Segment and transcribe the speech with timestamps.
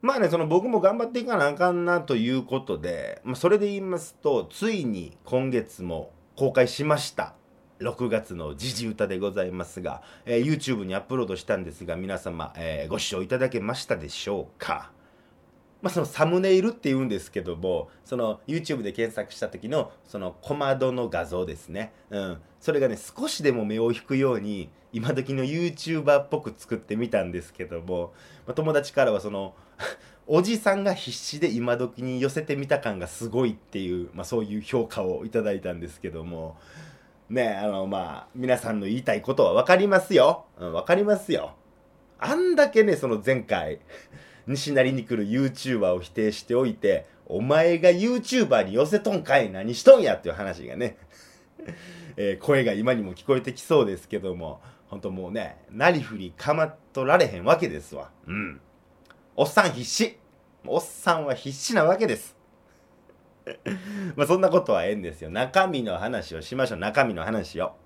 [0.00, 7.34] まあね、その僕も頑張っていかなあかんなということで、まあ、それで言いますと、ついに今月も公開しました。
[7.80, 14.92] 6月の時事歌でございますが、えー、YouTube にアップロードしたんですが、皆様、えー、ご視聴いただけましたでしょうか？
[15.80, 21.92] まあ、そのサムネイルって言うんですけども、その YouTube で検索した時のその小窓の画像ですね。
[22.10, 22.38] うん。
[22.60, 28.12] それがね、少しでも目を引くように、今時の YouTuber っぽく作ってみたんですけども、
[28.46, 29.54] まあ、友達からはその
[30.26, 36.56] おじさんが必死で今時に寄せてみた感がすごいっていう、まあ、そういう評価をいただいたんですけども、
[37.28, 41.52] ねあのまあ皆さんの言いたいことは分かりますよ、うん、分かりますよ
[42.18, 43.80] あんだけねその前回
[44.48, 50.96] 西成に来る YouTuber を否定しておいてお前が YouTuber に寄せとんかい何しとんやっていう話がね。
[52.16, 58.10] えー、声が今にも聞こえてきそうですけども本当もうねなりふり構っとられへんわけですわ。
[58.26, 58.60] うん。
[59.36, 60.18] おっさん必死。
[60.66, 62.36] おっさんは必死なわけです。
[64.16, 65.30] まあそんなことはええんですよ。
[65.30, 66.78] 中身の話をしましょう。
[66.78, 67.76] 中身の話を。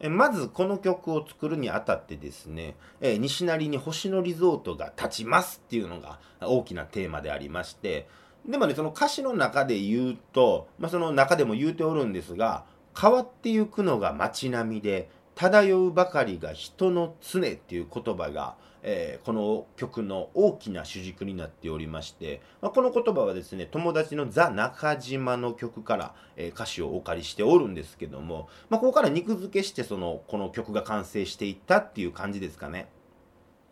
[0.00, 8.06] えまずこの曲を作るにあたってですね、え西成に星野リゾートが立ちますっていうのが大きなテーマでありまして
[8.46, 12.64] でもねその歌詞の中で言うと、まあ、その中でも言うておるんですが
[12.98, 18.56] 変わってゆくのが街並みで漂うばかりが人の常っていう言葉が
[18.88, 32.88] えー、この曲の大きな主軸になっておりまして、まあ、この言葉はですね友達のザ・中島の曲から、えー、歌詞をお借りしておるんですけども、まあ、ここから肉付けしてそのこの曲が完成していったっていう感じですかね。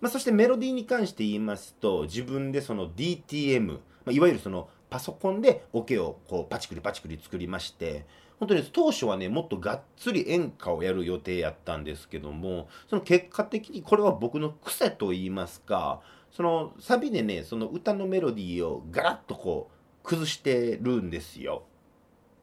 [0.00, 8.06] まあ、そしてメロディーに関して言いますと自分でその DTM、ま、いわゆるそのパソコンでオケをこうパチクリパチクリ作りまして
[8.42, 16.00] 本当に当初はね、もっとがっつり演歌をやる予定やったんですけども、その結果的にこれは僕の癖と言いますか、
[16.32, 21.62] そのサビでね、その歌のメロディーをガラッとこう崩してるんですよ。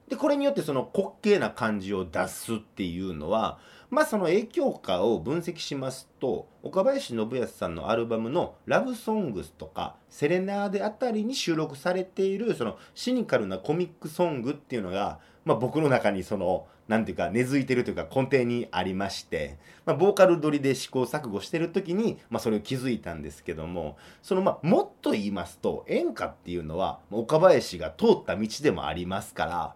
[0.08, 29.76] で、これによってその滑稽な感じを出すっていうのは、まあその影響下を分析しますと、岡林信康さんのアルバムのラブソングスとかセレナーデあたりに収録されているそのシニカルなコミックソングっていうのがまあ、僕の中にその何ていうか根付いてるというか根底にありまして、まあ、ボーカル取りで試行錯誤してる時に、まあ、それを気づいたんですけどもそのまあもっと言いますと演歌っていうのは岡林が通った道でもありますから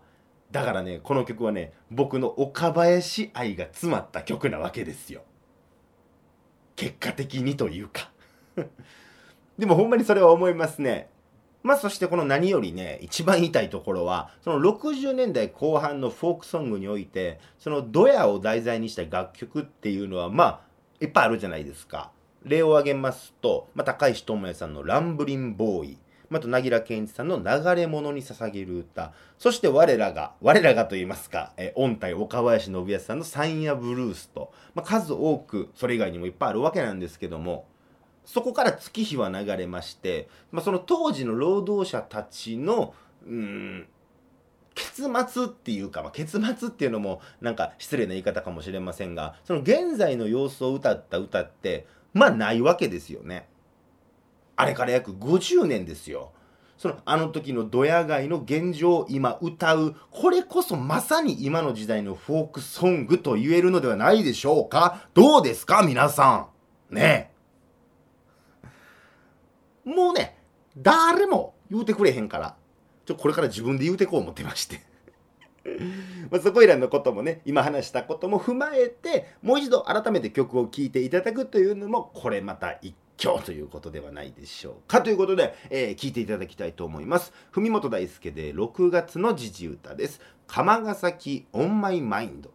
[0.52, 5.24] だからねこの曲はね僕の岡林愛が詰まった曲なわけですよ。
[6.76, 8.12] 結果的にというか
[9.58, 11.10] でもほんまにそれは思いますね。
[11.64, 20.60] まあそしてこの何よりね、一番言いたいところは、その60年代後半のフォークソングにおいて、そのドヤを題材にした楽曲っていうのは、まあ、
[21.00, 22.12] いっぱいあるじゃないですか。
[22.44, 25.98] 例を挙げますと、まあ、高石智也さんのランブリンボーイ、
[26.30, 37.68] また、凪良健一さんの流れ物に捧げる歌、そして我らが、我らがと言いますか、え音体岡林信康さんのサインやブルースと、まあ、数多く、それ以外にもいっぱいあるわけなんですけども、
[38.26, 42.94] そこから月日は流れまして、まあ、その当時の労働者たちの、
[43.26, 43.88] うん、
[44.76, 53.48] 結末っていうか、まあ、結末っていうのもなんか失礼な言い方かもしれませんが、その現在の様子を歌った歌って、まあないわけですよね。
[54.56, 56.32] あれから約50年ですよ。
[56.78, 66.48] そのあの時のドヤ街の現状を今歌う、これこそまさに今の時代のフォークソングと言えるのではないでしょうかどうですか皆さ
[66.92, 66.96] ん。
[66.96, 67.33] ねえ。
[69.86, 70.38] もうね、
[70.78, 72.56] 誰も言うてくれへんから、
[73.06, 74.82] ちょ、これから自分で言うてこう思ってまして
[76.32, 85.02] まあそこいらのこともね、今話したことも踏まえて、もう一度改めて曲を聴いていただくというのも、これまた一挙ということではないでしょうか。
[85.02, 87.34] ということで、えー、聞いていただきたいと思います。
[87.52, 90.20] 文本大輔で6月の時事歌です。
[90.48, 92.52] 釜ヶ崎オンマイマインド。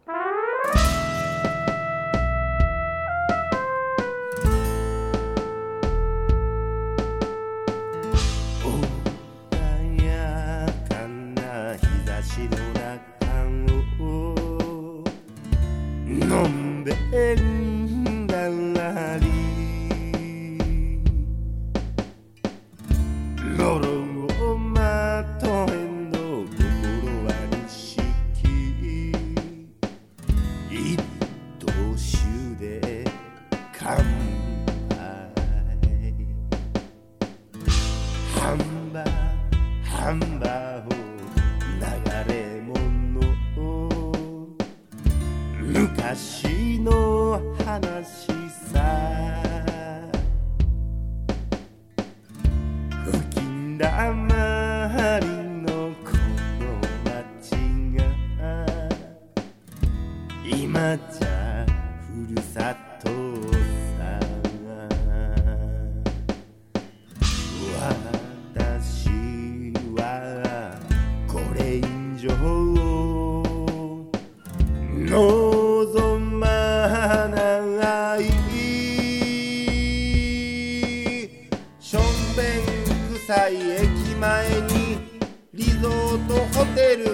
[45.69, 48.27] 昔の話
[48.73, 49.18] さ。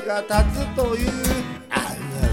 [0.05, 1.11] が建つという。
[1.71, 2.29] あらら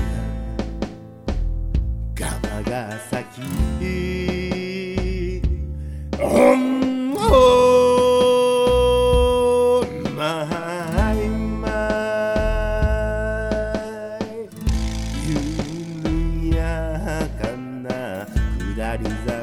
[2.13, 3.41] ガマが先。
[6.19, 6.23] オ
[6.56, 9.85] ンオー
[10.15, 10.21] マ
[11.13, 11.65] イマ
[14.19, 14.39] イ
[15.29, 16.59] 緩や
[17.41, 17.88] かな
[18.75, 19.40] 下り坂。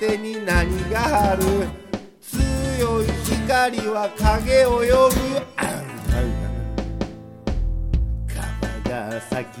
[0.00, 1.42] 手に何がある？
[2.20, 4.90] 強い光は影を呼ぶ。
[5.56, 5.84] あん
[8.84, 9.44] 川が咲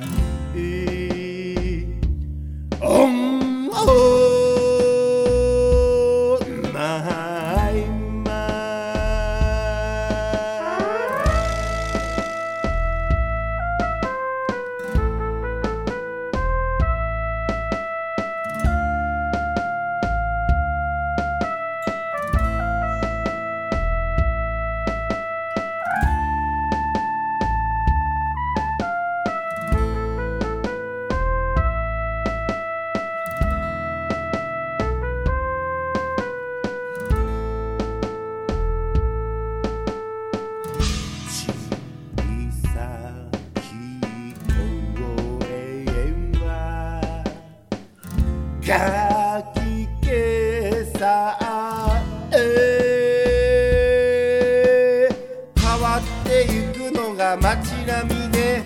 [57.36, 58.62] 街並みで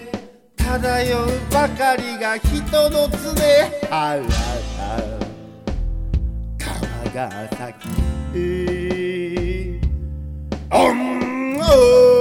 [0.57, 3.17] 漂うばかりが人の常。
[3.91, 4.29] あらら。
[6.59, 7.89] 川が咲き。
[10.71, 12.18] オンオー。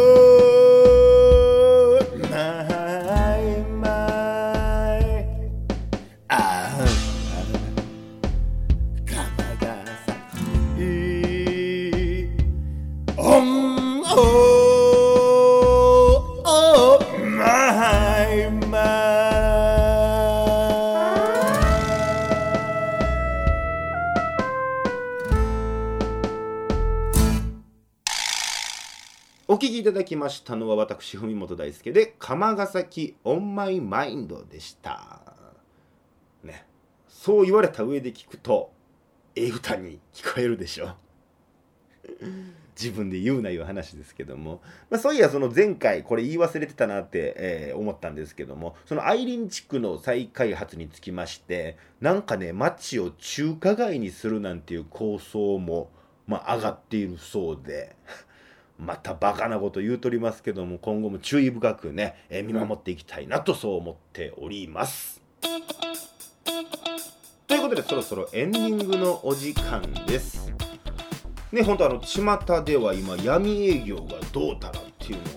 [29.49, 35.21] お聞きいただきましたのは私文本大輔で「釜ヶ崎オンマイマインド」でした。
[36.43, 36.65] ね。
[37.07, 38.73] そう言われた上で聞くと
[39.37, 40.97] ええ歌に聞こえるでしょ。
[42.77, 55.89] 自分で言うないう話ですけども、まあ、そういやその前回これ言い忘れてたなって、えー思ったんですけどもその愛林地区の再開発につきましてなんかね町を中華街にするなんていう構想も、
[56.27, 57.95] まあ、上がっているそうで。
[58.79, 65.21] またバカなこと言うとりますけども今後も注意深くね、えー見守っていきたいなとそう思っております。
[67.47, 70.51] ということでそろそろエンディングのお時間です。
[71.51, 75.36] ね本当あの巷では今闇営業がどうたらっていう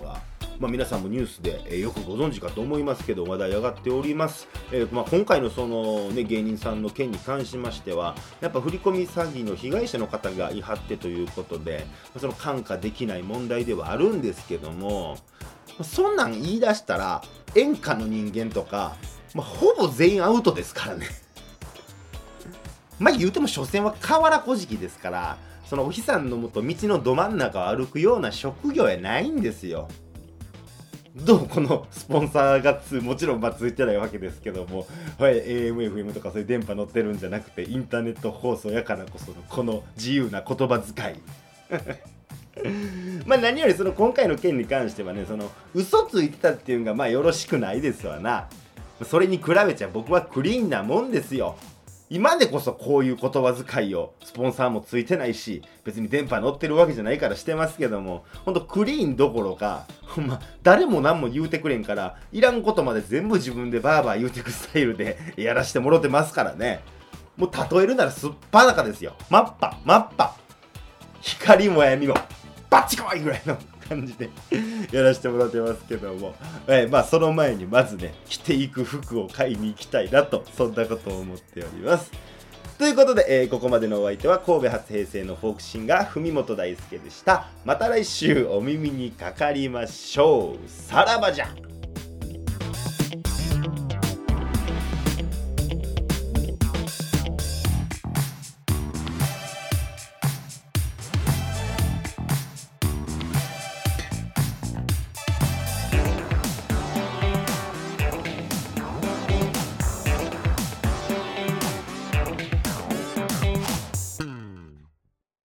[0.61, 15.17] まあ、皆さんもニュースで、えよくご存知かと思いますけど話題上がっております、えまあ、今回のその、ね、芸人さんの件に関しましてはやっぱ振り込み詐欺の被害者の方がいはってということで、まその看過できない問題ではあるんですけども、
[15.79, 17.23] まそんなん言い出したら
[17.55, 18.95] 演歌の人間とか、
[19.33, 21.07] まあ、ほぼ全員アウトですからね。
[22.99, 29.87] まあ言うても所詮は河原小敷ですからそのお日さんのもと道のど真ん中を歩くような職業やないんですよ。
[31.15, 34.87] どうこのスポンサーがつもちろんまあついてないわけですけども、
[35.19, 41.19] はい、AMFM とかそういう電波乗ってるんじゃなくてインターネット放送やからこそのこの自由な言葉遣い。
[43.25, 48.47] まあ何よりその今回の件に関してはねその嘘ついてたっていうのがまあよろしくないですわな。
[49.03, 51.57] それに比べちゃ僕はクリーンなもんですよ。
[52.13, 66.81] 今でこそこういう言葉遣いをスポンサーもついてないし別に電波乗ってるわけじゃないからしてますけどもほんとクリーンどころかほんま誰も何も言うてくれんからいらんことまで全部自分でバーバー言うてくスタイルで やらしてもろてますからね。
[67.37, 69.15] もう例えるならすっぱだかですよ。
[69.29, 70.35] マッパマッパ。
[71.21, 72.15] 光も闇も
[72.69, 73.57] バッチコイぐらいの
[73.91, 74.29] 感じで
[74.95, 76.33] やらせてもらってますけども、
[76.67, 82.11] えー、まあその前にまずね着ていく服を買いに行きたいなとそんなことを思っております。
[82.77, 87.47] ということで、えー、ここまでのお相手は神戸初平成のフォークシンガー文本大輔でした。
[87.63, 90.69] また来週お耳にかかりましょう。
[90.69, 91.70] さらばじゃ。